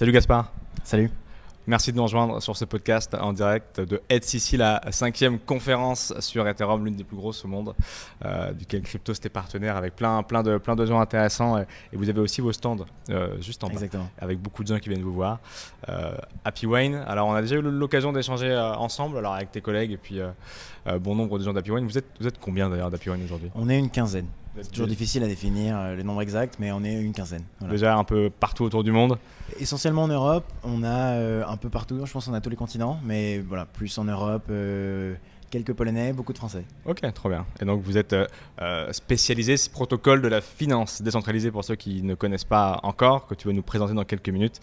[0.00, 0.50] Salut Gaspard.
[0.82, 1.10] Salut.
[1.66, 6.48] Merci de nous rejoindre sur ce podcast en direct de HCC, la cinquième conférence sur
[6.48, 7.74] Ethereum, l'une des plus grosses au monde,
[8.24, 11.58] euh, duquel Crypto était partenaire avec plein, plein, de, plein de gens intéressants.
[11.58, 12.78] Et, vous avez aussi vos stands
[13.10, 14.08] euh, juste en bas, Exactement.
[14.18, 15.38] avec beaucoup de gens qui viennent vous voir.
[15.90, 16.14] Euh,
[16.46, 19.98] Happy Wayne, alors on a déjà eu l'occasion d'échanger ensemble, alors avec tes collègues et
[19.98, 20.18] puis
[20.98, 21.86] bon nombre de gens d'Happy Wayne.
[21.86, 23.50] Vous êtes, vous êtes combien d'ailleurs d'Happy Wayne aujourd'hui?
[23.54, 24.28] On est une quinzaine.
[24.60, 27.44] C'est toujours difficile à définir euh, le nombre exact, mais on est une quinzaine.
[27.68, 29.18] Déjà un peu partout autour du monde
[29.58, 32.56] Essentiellement en Europe, on a euh, un peu partout, je pense qu'on a tous les
[32.56, 35.14] continents, mais voilà, plus en Europe, euh,
[35.50, 36.64] quelques Polonais, beaucoup de Français.
[36.84, 37.44] Ok, trop bien.
[37.60, 38.14] Et donc vous êtes
[38.92, 43.34] spécialisé ce protocole de la finance décentralisée pour ceux qui ne connaissent pas encore, que
[43.34, 44.60] tu vas nous présenter dans quelques minutes,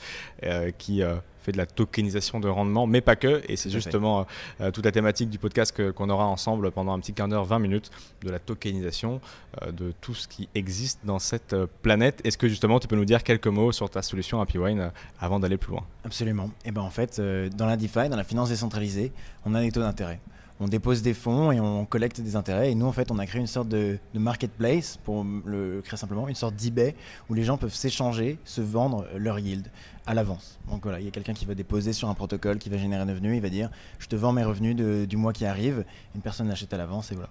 [0.77, 1.03] qui
[1.51, 3.41] de la tokenisation de rendement, mais pas que.
[3.47, 4.25] Et c'est justement
[4.61, 7.59] euh, toute la thématique du podcast qu'on aura ensemble pendant un petit quart d'heure, 20
[7.59, 7.91] minutes,
[8.21, 9.21] de la tokenisation
[9.61, 12.21] euh, de tout ce qui existe dans cette euh, planète.
[12.23, 15.39] Est-ce que justement tu peux nous dire quelques mots sur ta solution Happy Wine avant
[15.39, 15.83] d'aller plus loin?
[16.03, 16.45] Absolument.
[16.65, 19.11] Et eh ben en fait, dans la DeFi, dans la finance décentralisée,
[19.45, 20.19] on a des taux d'intérêt
[20.59, 22.71] on dépose des fonds et on collecte des intérêts.
[22.71, 26.27] Et nous, en fait, on a créé une sorte de, marketplace, pour le créer simplement,
[26.27, 26.95] une sorte d'eBay
[27.29, 29.67] où les gens peuvent s'échanger, se vendre leur yield
[30.05, 30.57] à l'avance.
[30.69, 33.01] Donc voilà, il y a quelqu'un qui va déposer sur un protocole qui va générer
[33.01, 33.69] un revenu, il va dire
[33.99, 35.83] je te vends mes revenus du mois qui arrive,
[36.15, 37.29] une personne l'achète à l'avance et voilà.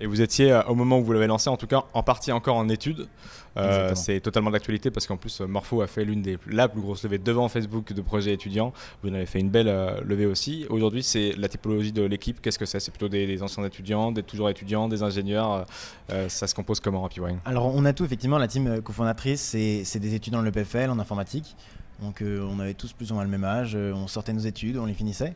[0.00, 2.32] Et vous étiez, euh, au moment où vous l'avez lancé, en tout cas en partie
[2.32, 3.08] encore en études.
[3.56, 7.04] Euh, c'est totalement d'actualité parce qu'en plus, Morpho a fait l'une des la plus grosses
[7.04, 8.72] levées devant Facebook de projets étudiants.
[9.02, 10.66] Vous en avez fait une belle euh, levée aussi.
[10.70, 12.40] Aujourd'hui, c'est la typologie de l'équipe.
[12.40, 12.80] Qu'est-ce que c'est?
[12.80, 15.66] C'est plutôt des, anciens étudiants, des toujours étudiants, des ingénieurs.
[16.08, 17.38] ça se compose comment, Happy Wine?
[17.44, 18.38] Alors, on a tout, effectivement.
[18.38, 21.54] La team cofondatrice, c'est des étudiants de l'EPFL en informatique.
[22.02, 23.76] Donc, on avait tous plus ou moins le même âge.
[23.76, 25.34] on sortait nos études, on les finissait.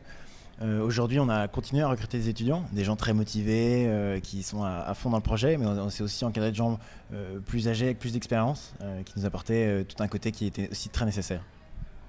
[0.61, 4.43] Euh, aujourd'hui, on a continué à recruter des étudiants, des gens très motivés, euh, qui
[4.43, 6.79] sont à, fond dans le projet, mais on, s'est aussi encadré de gens
[7.13, 8.73] euh, plus âgés, avec plus d'expérience,
[9.05, 11.41] qui nous apportaient tout un côté qui était aussi très nécessaire.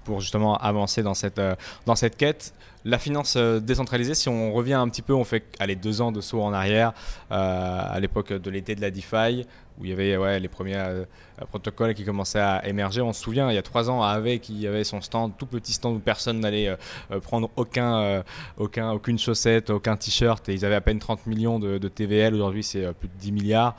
[0.05, 1.41] Pour justement avancer dans cette,
[1.87, 5.77] dans cette quête, la finance décentralisée, si on revient un petit peu, on fait allez,
[5.77, 6.93] deux ans de saut en arrière,
[7.31, 9.47] à l'époque de l'été de la DeFi,
[9.81, 11.05] où il y avait les premiers euh,
[11.49, 13.01] protocoles qui commençaient à émerger.
[13.01, 15.73] On se souvient, il y a trois ans, Aave qui avait son stand, tout petit
[15.73, 16.77] stand où personne n'allait euh,
[17.11, 18.23] euh, prendre aucun,
[18.59, 22.35] aucun, aucune chaussette, aucun t-shirt, et ils avaient à peine 30 millions de, TVL.
[22.35, 23.75] Aujourd'hui, c'est plus de 10 milliards.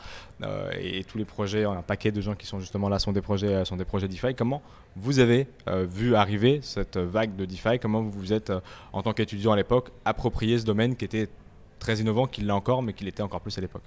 [0.80, 3.64] et, tous les projets, un paquet de gens qui sont justement là sont des projets,
[3.66, 4.34] sont des projets DeFi.
[4.36, 4.62] Comment
[4.96, 7.80] vous avez vu arriver cette vague de DeFi?
[7.80, 8.52] Comment vous vous êtes,
[8.94, 11.30] en tant qu'étudiant à l'époque, approprié ce domaine qui était
[11.82, 13.82] très innovant, qu'il l'a encore, mais qu'il était encore plus à l'époque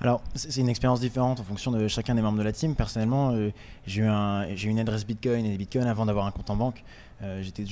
[0.00, 2.76] Alors, c'est une expérience différente en fonction de chacun des membres de la team.
[2.76, 3.50] Personnellement, euh,
[3.86, 6.84] j'ai eu, une adresse Bitcoin et des Bitcoins avant d'avoir un compte en banque.
[7.22, 7.64] Euh, j'étais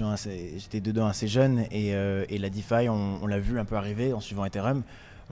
[0.80, 4.44] dedans assez jeune et, euh, la DeFi, on, l'a vu un peu arriver en suivant
[4.44, 4.82] Ethereum.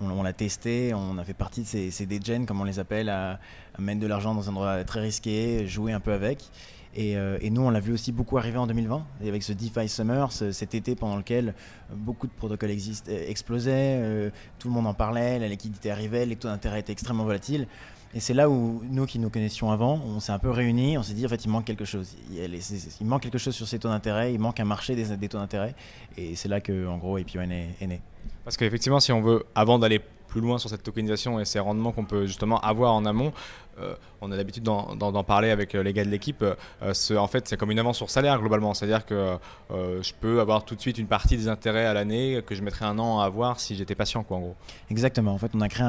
[0.02, 2.06] On, l'a testé, on a fait partie de ces, ces
[2.46, 3.40] comme on les appelle, à,
[3.78, 6.50] à mettre de l'argent dans un endroit très risqué, jouer un peu avec.
[6.98, 9.88] Euh, et, nous, on l'a vu aussi beaucoup arriver en 2020, et avec ce DeFi
[9.88, 11.54] Summer, cet été pendant lequel
[11.92, 16.36] beaucoup de protocoles euh, explosaient, euh, tout le monde en parlait, la liquidité arrivait, les
[16.36, 17.66] taux d'intérêt étaient extrêmement volatiles.
[18.14, 21.02] Et c'est là où nous qui nous connaissions avant, on s'est un peu réunis, on
[21.02, 22.16] s'est dit en fait il manque quelque chose.
[22.30, 25.74] Il, manque quelque chose sur ces taux d'intérêt, il manque un marché des, taux d'intérêt.
[26.16, 28.00] Et c'est là que en gros API est, est né.
[28.44, 30.00] Parce qu'effectivement, si on veut, avant d'aller
[30.36, 33.32] plus loin sur cette tokenisation et ces rendements qu'on peut justement avoir en amont,
[33.80, 36.42] euh, on a l'habitude d'en parler avec euh, les gars de l'équipe.
[36.42, 38.74] Euh, en fait, c'est comme une avance sur salaire globalement.
[38.74, 39.38] C'est-à-dire que
[39.70, 42.84] je peux avoir tout de suite une partie des intérêts à l'année que je mettrais
[42.84, 44.56] un an à avoir si j'étais patient, quoi, en gros.
[44.90, 45.32] Exactement.
[45.32, 45.86] En fait, on a créé,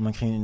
[0.00, 0.40] on a créé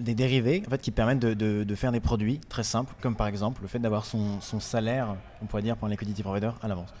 [0.00, 3.62] des dérivés en fait, qui permettent de, faire des produits très simples, comme par exemple
[3.62, 6.92] le fait d'avoir son, son, salaire, on pourrait dire, pour un liquidity provider à l'avance.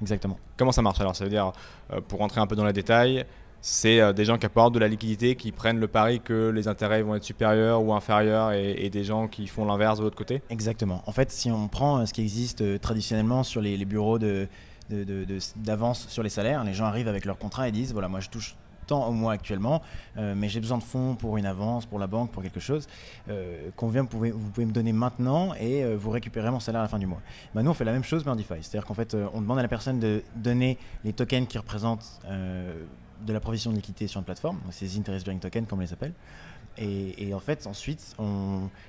[0.00, 0.38] Exactement.
[0.56, 1.14] Comment ça marche alors?
[1.14, 1.52] Ça veut dire,
[2.08, 3.26] pour rentrer un peu dans les détails,
[3.66, 6.68] c'est euh, des gens qui apportent de la liquidité, qui prennent le pari que les
[6.68, 10.42] intérêts vont être supérieurs ou inférieurs et, des gens qui font l'inverse de l'autre côté
[10.50, 11.02] Exactement.
[11.06, 14.18] En fait, si on prend euh, ce qui existe euh, traditionnellement sur les, bureaux
[15.56, 18.28] d'avance sur les salaires, les gens arrivent avec leur contrat et disent voilà, moi je
[18.28, 18.54] touche
[18.86, 19.80] tant au mois actuellement,
[20.14, 22.86] mais j'ai besoin de fonds pour une avance, pour la banque, pour quelque chose.
[23.76, 26.88] combien vous pouvez, vous pouvez me donner maintenant et vous récupérez mon salaire à la
[26.88, 27.22] fin du mois
[27.54, 28.56] bah, Nous, on fait la même chose, mais en DeFi.
[28.60, 32.20] C'est-à-dire qu'en fait, on demande à la personne de donner les tokens qui représentent
[33.24, 35.92] de la provision de liquidité sur une plateforme, ces interest bearing tokens comme on les
[35.92, 36.12] appelle.
[36.76, 38.16] Et, en fait, ensuite,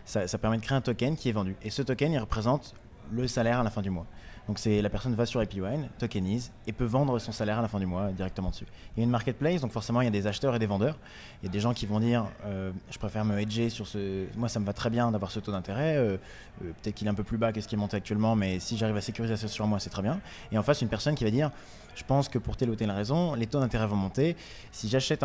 [0.05, 1.55] ça, ça, permet de créer un token qui est vendu.
[1.61, 2.73] Et ce token, il représente
[3.11, 4.07] le salaire à la fin du mois.
[4.47, 7.67] Donc c'est la personne va sur AppyWine, tokenise et peut vendre son salaire à la
[7.67, 8.65] fin du mois directement dessus.
[8.95, 10.97] Il y a une marketplace, donc forcément il y a des acheteurs et des vendeurs.
[11.41, 14.25] Il y a des gens qui vont dire euh, je préfère me hedger sur ce.
[14.37, 15.97] Moi ça me va très bien d'avoir ce taux d'intérêt.
[15.97, 16.17] Euh,
[16.63, 18.59] euh, peut-être qu'il est un peu plus bas que ce qui est monté actuellement, mais
[18.59, 20.21] si j'arrive à sécuriser ça sur moi, c'est très bien.
[20.51, 21.51] Et en face une personne qui va dire
[21.95, 24.35] je pense que pour telle ou telle raison, les taux d'intérêt vont monter.
[24.73, 25.23] Si j'achète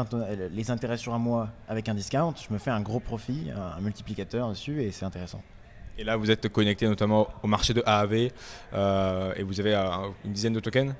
[0.52, 3.80] les intérêts sur un mois avec un discount, je me fais un gros profit, un
[3.80, 5.42] multiplicateur dessus et c'est intéressant.
[6.00, 9.74] Et là, vous êtes connecté notamment au marché de AAV et vous avez
[10.24, 10.94] une dizaine de tokens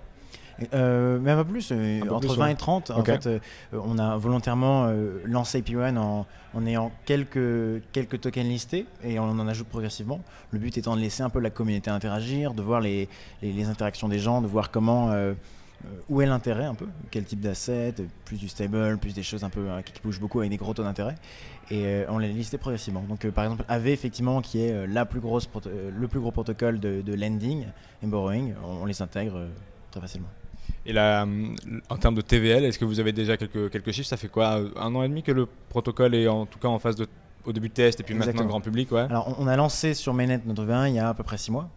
[0.75, 2.91] euh, même pas plus, euh, entre 20 et 30.
[2.91, 3.38] En fait, euh,
[3.73, 9.25] on a volontairement euh, lancé IP1 en, en, ayant quelques, quelques tokens listés et on
[9.25, 10.20] en ajoute progressivement.
[10.50, 13.08] Le but étant de laisser un peu la communauté interagir, de voir les,
[13.43, 15.12] les, interactions des gens, de voir comment.
[16.09, 16.87] Où est l'intérêt un peu?
[17.11, 17.94] Quel type d'asset
[18.25, 20.82] Plus du stable, plus des choses un peu qui, bougent beaucoup avec des gros taux
[20.82, 21.15] d'intérêt?
[21.71, 23.03] Et on les listé progressivement.
[23.09, 27.00] Donc par exemple AV effectivement qui est la plus grosse le plus gros protocole de,
[27.00, 27.67] de lending
[28.03, 29.47] et borrowing, on les intègre
[29.91, 30.29] très facilement.
[30.87, 31.27] Et là,
[31.88, 34.09] en termes de TVL, est-ce que vous avez déjà quelques, quelques chiffres?
[34.09, 34.61] Ça fait quoi?
[34.77, 37.06] Un an et demi que le protocole est en tout cas en phase de
[37.47, 39.00] au début de test et puis maintenant grand public ouais.
[39.00, 41.50] Alors on a lancé sur Mainnet notre V1 il y a à peu près 6
[41.53, 41.71] mois.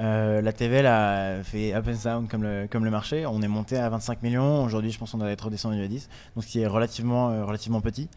[0.00, 3.26] Euh, la TVL a fait up and down comme le, marché.
[3.26, 4.62] On est monté à 25 millions.
[4.62, 6.08] Aujourd'hui, je pense qu'on doit être redescendu à 10.
[6.34, 8.08] Donc ce qui est relativement, euh, relativement petit.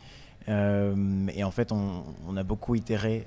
[0.49, 3.25] Euh, et en fait, on, a beaucoup itéré,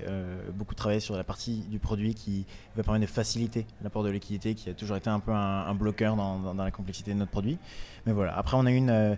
[0.53, 4.53] beaucoup travaillé sur la partie du produit qui va permettre de faciliter l'apport de liquidité,
[4.53, 7.57] qui a toujours été un peu un, bloqueur dans, la complexité de notre produit.
[8.05, 9.17] Mais voilà, après, on a une.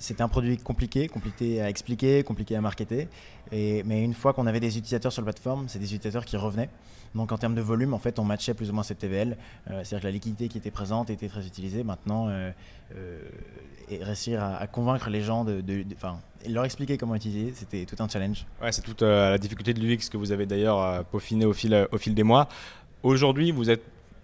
[0.00, 3.08] C'était un produit compliqué, compliqué à expliquer, compliqué à marketer.
[3.52, 6.70] Mais une fois qu'on avait des utilisateurs sur la plateforme, c'est des utilisateurs qui revenaient.
[7.14, 9.36] Donc en termes de volume, en fait, on matchait plus ou moins cette TVL.
[9.66, 11.82] C'est-à-dire que la liquidité qui était présente était très utilisée.
[11.82, 12.28] Maintenant,
[13.90, 15.62] et réussir à, convaincre les gens de,
[16.48, 18.46] leur expliquer comment utiliser, c'était tout un challenge.
[18.62, 21.52] Ouais, c'est toute euh, la difficulté de l'UX que vous avez d'ailleurs euh, peaufiné au
[21.52, 22.48] fil, des mois.
[23.02, 23.82] Aujourd'hui, vous êtes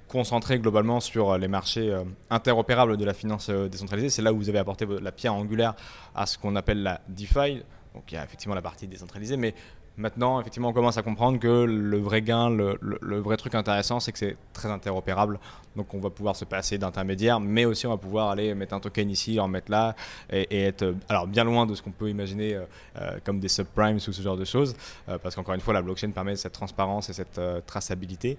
[0.08, 4.08] concentré globalement sur les marchés euh, interopérables de la finance décentralisée.
[4.08, 5.74] C'est là où vous avez apporté la pierre angulaire
[6.14, 7.62] à ce qu'on appelle la DeFi.
[7.96, 9.54] Donc il y a effectivement la partie décentralisée, mais
[9.98, 14.12] Maintenant, effectivement, on commence à comprendre que le vrai gain, le, vrai truc intéressant, c'est
[14.12, 15.40] que c'est très interopérable.
[15.74, 18.80] Donc, on va pouvoir se passer d'intermédiaires, mais aussi on va pouvoir aller mettre un
[18.80, 19.96] token ici, en mettre là,
[20.30, 22.64] et, être alors bien loin de ce qu'on peut imaginer euh,
[23.00, 24.76] euh, comme des subprimes ou ce genre de choses,
[25.08, 28.36] euh, parce qu'encore une fois, la blockchain permet cette transparence et cette traçabilité.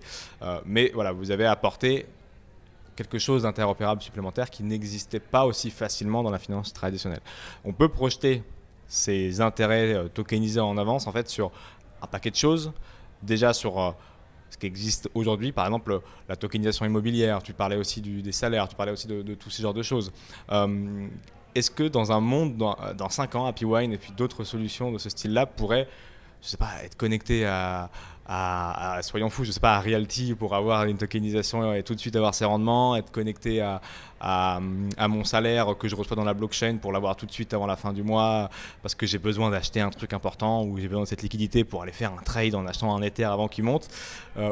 [0.66, 2.06] mais voilà, vous avez apporté
[2.96, 7.22] quelque chose d'interopérable supplémentaire qui n'existait pas aussi facilement dans la finance traditionnelle.
[7.66, 8.44] On peut projeter
[8.88, 11.52] ces intérêts euh, tokenisés en avance en fait sur
[12.02, 12.72] un paquet de choses.
[13.22, 13.92] Déjà sur euh,
[14.50, 18.76] ce qui existe aujourd'hui, par exemple la tokenisation immobilière, tu parlais aussi des salaires, tu
[18.76, 20.12] parlais aussi de, tous ces genres de choses.
[20.52, 21.08] Euh,
[21.56, 24.92] est-ce que dans un monde, dans, dans 5 ans, Happy Wine et puis d'autres solutions
[24.92, 25.88] de ce style-là pourraient,
[26.42, 27.90] je sais pas, être connectées à, à,
[29.02, 32.16] soyons fous, je sais pas, à Realty pour avoir une tokenisation et tout de suite
[32.16, 34.60] avoir ses rendements, être connecté à,
[35.08, 37.76] mon salaire que je reçois dans la blockchain pour l'avoir tout de suite avant la
[37.76, 38.50] fin du mois
[38.82, 41.84] parce que j'ai besoin d'acheter un truc important ou j'ai besoin de cette liquidité pour
[41.84, 43.88] aller faire un trade en achetant un Ether avant qu'il monte
[44.38, 44.52] euh,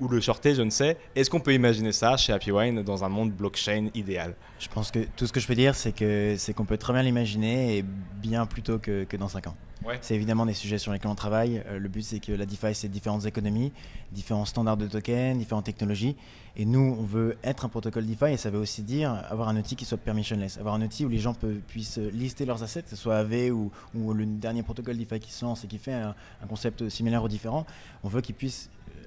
[0.00, 0.96] ou, le shorter, je ne sais.
[1.14, 4.34] Est-ce qu'on peut imaginer ça chez Happy Wine dans un monde blockchain idéal?
[4.58, 7.78] Je pense que tout ce que je peux dire, c'est qu'on peut très bien l'imaginer
[7.78, 9.56] et bien plus tôt que, que dans 5 ans.
[10.00, 11.62] C'est évidemment des sujets sur lesquels on travaille.
[11.66, 13.72] Euh, le but, c'est que la DeFi, c'est différentes économies,
[14.12, 16.16] différents standards de tokens, différentes technologies.
[16.56, 19.56] Et nous, on veut être un protocole DeFi et ça veut aussi dire avoir un
[19.56, 21.34] outil qui soit permissionless, avoir un outil où les gens
[21.68, 25.44] puissent lister leurs assets, que ce soit AV ou, le dernier protocole DeFi qui se
[25.44, 26.14] lance et qui fait un,
[26.48, 27.66] concept similaire ou différent.
[28.02, 29.02] On veut qu'ils puissent euh,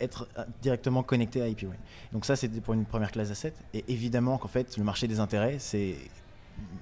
[0.00, 1.66] être euh, directement connectés à API.
[2.12, 3.54] Donc ça, c'était pour une première classe d'assets.
[3.74, 5.96] Et évidemment qu'en fait, le marché des intérêts, c'est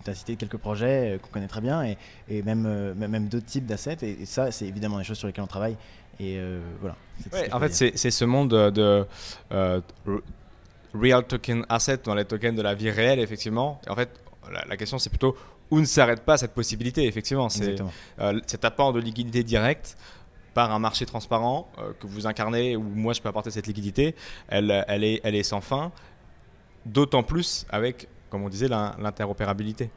[0.05, 1.97] tu as cité quelques projets euh, qu'on connaît très bien et,
[2.29, 3.99] et même, euh, même d'autres types d'assets.
[4.03, 5.77] Et, ça, c'est évidemment des choses sur lesquelles on travaille.
[6.21, 6.97] Et euh, voilà.
[7.53, 9.07] en fait, c'est ce monde de,
[10.95, 13.81] real token asset dans les tokens de la vie réelle, effectivement.
[13.89, 14.09] en fait,
[14.69, 15.37] la, question, c'est plutôt
[15.71, 17.49] où ne s'arrête pas cette possibilité, effectivement.
[17.49, 17.77] C'est
[18.47, 19.97] cet apport de liquidité directe
[20.55, 21.71] par un marché transparent
[22.01, 24.17] que vous incarnez, où moi je peux apporter cette liquidité,
[24.49, 25.93] elle, elle, est, elle est sans fin.
[26.87, 29.91] D'autant plus avec comme on disait, l'interopérabilité.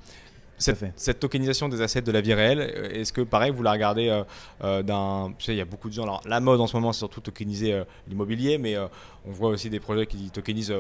[0.61, 4.09] Cette, tokenisation des assets de la vie réelle, euh, est-ce que pareil, vous la regardez
[4.09, 4.23] euh,
[4.63, 5.33] euh, d'un.
[5.37, 6.03] Tu sais, il y a beaucoup de gens.
[6.03, 9.79] Alors, la mode en ce moment, c'est surtout tokeniser l'immobilier, mais on voit aussi des
[9.79, 10.73] projets qui tokenisent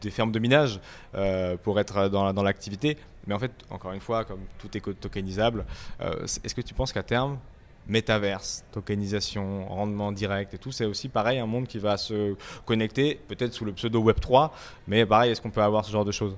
[0.00, 0.80] des fermes de minage
[1.62, 2.98] pour être dans, dans l'activité.
[3.26, 5.64] Mais en fait, encore une fois, comme tout est tokenisable,
[6.44, 7.38] est-ce que tu penses qu'à terme,
[7.88, 13.20] métaverse, tokenisation, rendement direct et tout, c'est aussi pareil un monde qui va se connecter,
[13.28, 14.52] peut-être sous le pseudo Web 3,
[14.88, 16.36] mais pareil, est-ce qu'on peut avoir ce genre de choses?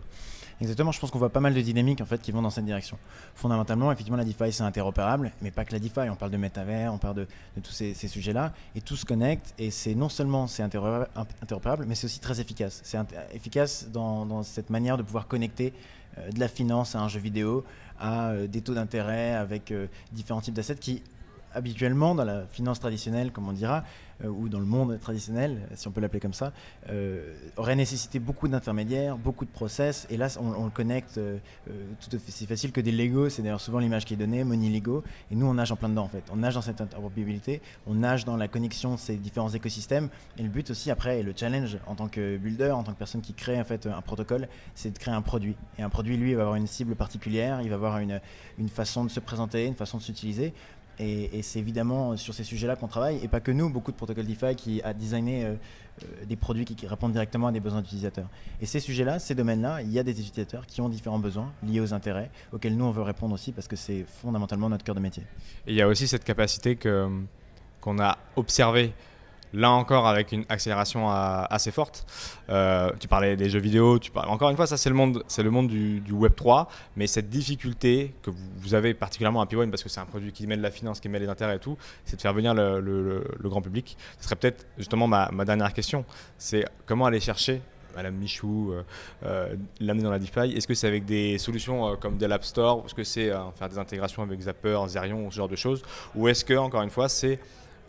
[0.60, 2.64] Exactement, je pense qu'on voit pas mal de dynamiques en fait qui vont dans cette
[2.64, 2.98] direction.
[3.36, 6.10] Fondamentalement, effectivement, la DeFi c'est interopérable, mais pas que la DeFi.
[6.10, 7.26] On parle de métavers, on parle de,
[7.62, 9.54] tous ces, sujets-là, et tout se connecte.
[9.58, 12.80] Et c'est non seulement c'est interopérable, mais c'est aussi très efficace.
[12.82, 12.98] C'est
[13.32, 15.72] efficace dans, cette manière de pouvoir connecter
[16.18, 17.64] euh, de la finance à un jeu vidéo,
[18.00, 21.02] à euh, des taux d'intérêt avec euh, différents types d'assets qui
[21.54, 23.84] habituellement, dans la finance traditionnelle, comme on dira,
[24.24, 26.52] euh, ou dans le monde traditionnel, si on peut l'appeler comme ça,
[26.90, 30.06] euh, aurait nécessité beaucoup d'intermédiaires, beaucoup de process.
[30.10, 31.38] Et là, on, le connecte euh,
[32.00, 33.28] tout aussi facile que des Lego.
[33.28, 35.04] C'est d'ailleurs souvent l'image qui est donnée, Money Lego.
[35.30, 36.24] Et nous, on nage en plein dedans, en fait.
[36.32, 40.08] On nage dans cette interopérabilité, on nage dans la connexion de ces différents écosystèmes.
[40.36, 42.98] Et le but aussi, après, et le challenge en tant que builder, en tant que
[42.98, 45.54] personne qui crée en fait un protocole, c'est de créer un produit.
[45.78, 49.10] Et un produit, lui, va avoir une cible particulière, il va avoir une façon de
[49.10, 50.52] se présenter, une façon de s'utiliser.
[51.00, 54.26] Et, c'est évidemment sur ces sujets-là qu'on travaille, et pas que nous, beaucoup de protocoles
[54.26, 55.54] DeFi qui a designé euh,
[56.02, 58.28] euh, des produits qui, répondent directement à des besoins d'utilisateurs.
[58.60, 61.80] Et ces sujets-là, ces domaines-là, il y a des utilisateurs qui ont différents besoins liés
[61.80, 65.00] aux intérêts, auxquels nous, on veut répondre aussi, parce que c'est fondamentalement notre cœur de
[65.00, 65.22] métier.
[65.66, 68.92] Et il y a aussi cette capacité qu'on a observée
[69.52, 72.06] là encore avec une accélération assez forte.
[72.50, 75.22] Euh, tu parlais des jeux vidéo, tu parles, encore une fois, ça c'est le monde,
[75.28, 79.70] c'est le monde du, Web 3, mais cette difficulté que vous, avez particulièrement à P1
[79.70, 81.60] parce que c'est un produit qui met de la finance, qui met les intérêts et
[81.60, 83.96] tout, c'est de faire venir le, grand public.
[84.18, 86.04] Ce serait peut-être justement ma, dernière question,
[86.36, 87.62] c'est comment aller chercher
[87.96, 88.82] Madame Michou, euh,
[89.24, 92.82] euh, l'amener dans la DeFi Est-ce que c'est avec des solutions comme de l'App Store
[92.84, 95.82] Est-ce que c'est faire des intégrations avec Zapper, Zerion, ce genre de choses?
[96.14, 97.40] Ou est-ce que, encore une fois, c'est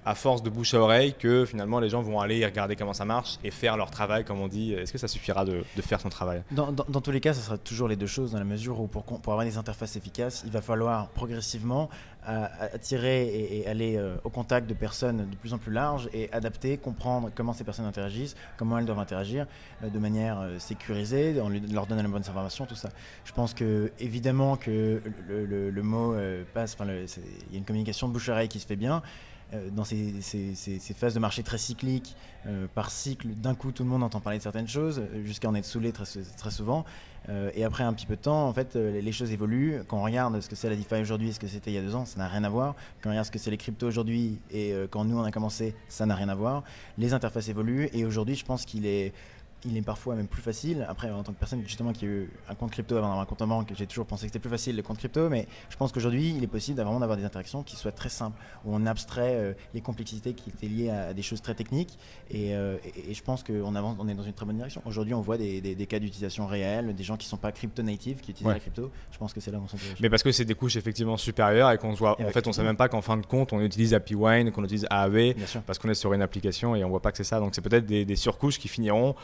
[0.09, 3.05] à force de bouche à oreille que finalement les gens vont aller regarder comment ça
[3.05, 4.73] marche et faire leur travail, comme on dit.
[4.73, 6.41] Est-ce que ça suffira de, faire son travail?
[6.49, 9.03] Dans, tous les cas, ça sera toujours les deux choses, dans la mesure où pour,
[9.31, 11.89] avoir des interfaces efficaces, il va falloir progressivement
[12.27, 16.31] euh, attirer et, aller euh, au contact de personnes de plus en plus larges et
[16.33, 19.45] adapter, comprendre comment ces personnes interagissent, comment elles doivent interagir
[19.83, 22.89] euh, de manière sécurisée, en leur donnant les bonnes informations, tout ça.
[23.25, 26.15] Je pense que évidemment que le, mot
[26.55, 29.03] passe, il y a une communication de bouche à oreille qui se fait bien.
[29.53, 30.13] Euh, dans ces,
[30.95, 32.15] phases de marché très cycliques,
[32.45, 35.49] euh, par cycle, d'un coup tout le monde entend parler de certaines choses, euh, jusqu'à
[35.49, 36.05] en être saoulé très,
[36.37, 36.85] très souvent.
[37.53, 39.83] et après un petit peu de temps, en fait, les choses évoluent.
[39.87, 41.77] Quand on regarde ce que c'est la DeFi aujourd'hui et ce que c'était il y
[41.77, 42.75] a deux ans, ça n'a rien à voir.
[43.01, 45.75] Quand on regarde ce que c'est les cryptos aujourd'hui et quand nous on a commencé,
[45.89, 46.63] ça n'a rien à voir.
[46.97, 49.13] Les interfaces évoluent et aujourd'hui, je pense qu'il est
[49.65, 50.85] il est parfois même plus facile.
[50.87, 53.25] Après, en tant que personne justement qui a eu un compte crypto avant d'avoir un
[53.25, 55.75] compte en banque, j'ai toujours pensé que c'était plus facile le compte crypto, mais je
[55.75, 59.35] pense qu'aujourd'hui, il est possible d'avoir des interactions qui soient très simples, où on abstrait
[59.35, 61.97] euh, les complexités qui étaient liées à, des choses très techniques.
[62.33, 64.81] Euh, et, je pense qu'on avance, on est dans une très bonne direction.
[64.85, 68.21] Aujourd'hui, on voit des, cas d'utilisation réels, des gens qui ne sont pas crypto native,
[68.21, 68.91] qui utilisent la crypto.
[69.11, 71.17] Je pense que c'est là où on s'en Mais parce que c'est des couches effectivement
[71.17, 73.53] supérieures et qu'on voit, en fait, on ne sait même pas qu'en fin de compte,
[73.53, 75.33] on utilise API Wine, qu'on utilise AAV,
[75.65, 77.39] parce qu'on est sur une application et on voit pas que c'est ça.
[77.39, 79.15] Donc c'est peut-être des, surcouches qui finiront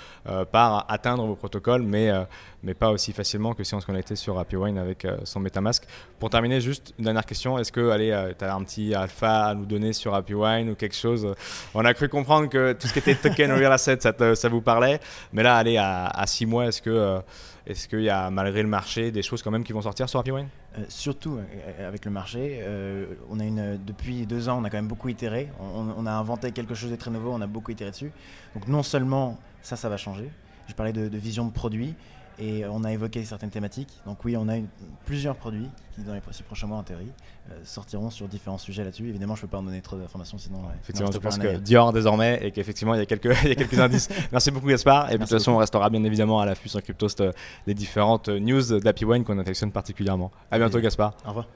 [0.51, 2.23] par atteindre vos protocoles, mais, euh,
[2.63, 5.39] mais pas aussi facilement que si on se connectait sur Happy Wine avec euh, son
[5.39, 5.83] MetaMask.
[6.19, 7.57] Pour terminer, juste une dernière question.
[7.59, 10.71] Est-ce que, allez, euh, tu as un petit alpha à nous donner sur Happy Wine
[10.71, 11.33] ou quelque chose?
[11.73, 14.61] On a cru comprendre que tout ce qui était token real asset, ça, ça vous
[14.61, 14.99] parlait.
[15.33, 17.21] Mais là, allez, à, à six mois, est-ce que
[17.67, 20.19] est-ce qu'il y a, malgré le marché, des choses quand même qui vont sortir sur
[20.19, 20.47] Happy Wine
[20.89, 21.39] surtout
[21.79, 22.61] avec le marché,
[23.29, 25.49] on a une, depuis deux ans, on a quand même beaucoup itéré.
[25.61, 28.11] On, a inventé quelque chose de très nouveau, on a beaucoup itéré dessus.
[28.55, 30.29] Donc non seulement ça, ça va changer,
[30.67, 31.95] je parlais de, vision de produit
[32.39, 33.89] et on a évoqué certaines thématiques.
[34.05, 34.55] Donc oui, on a
[35.05, 37.11] plusieurs produits qui, dans les prochains mois, en théorie,
[37.51, 39.07] euh, sortiront sur différents sujets là-dessus.
[39.07, 40.59] Évidemment, je ne peux pas en donner trop d'informations, sinon...
[40.81, 43.55] effectivement, je pense que Dior désormais, et qu'effectivement, il y a quelques, il y a
[43.55, 44.09] quelques indices.
[44.31, 45.11] Merci beaucoup, Gaspard.
[45.11, 47.23] Et de toute façon, on restera bien évidemment à l'affût sur Cryptost
[47.65, 50.31] des différentes news d'Happy Wine qu'on affectionne particulièrement.
[50.51, 51.13] À bientôt, Gaspard.
[51.25, 51.47] Au revoir.